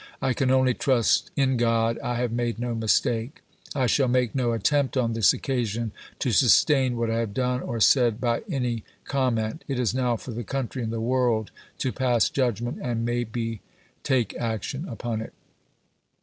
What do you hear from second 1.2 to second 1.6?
in